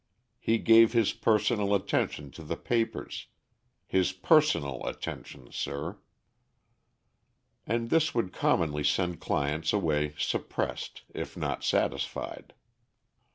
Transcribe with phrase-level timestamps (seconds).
[0.39, 3.27] He gave his personal attention to the papers
[3.85, 5.99] his personal attention, sir."
[7.67, 12.55] And this would commonly send clients away suppressed, if not satisfied.